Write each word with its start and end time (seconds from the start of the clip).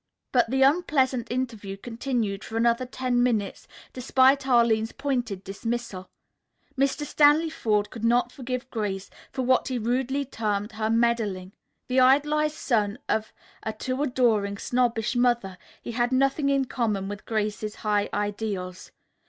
But 0.31 0.49
the 0.49 0.63
unpleasant 0.63 1.29
interview 1.31 1.77
continued 1.77 2.43
for 2.43 2.57
another 2.57 2.87
ten 2.87 3.21
minutes 3.21 3.67
despite 3.93 4.47
Arline's 4.47 4.93
pointed 4.93 5.43
dismissal. 5.43 6.09
Mr. 6.75 7.05
Stanley 7.05 7.51
Forde 7.51 7.91
could 7.91 8.03
not 8.03 8.31
forgive 8.31 8.67
Grace 8.71 9.11
for 9.31 9.43
what 9.43 9.67
he 9.67 9.77
rudely 9.77 10.25
termed 10.25 10.71
her 10.71 10.89
"meddling." 10.89 11.51
The 11.87 11.99
idolized 11.99 12.55
son 12.57 12.97
of 13.07 13.31
a 13.61 13.73
too 13.73 14.01
adoring, 14.01 14.57
snobbish 14.57 15.15
mother, 15.15 15.59
he 15.83 15.91
had 15.91 16.11
nothing 16.11 16.49
in 16.49 16.65
common 16.65 17.07
with 17.07 17.27
Grace's 17.27 17.75
high 17.75 18.09
ideals. 18.11 18.89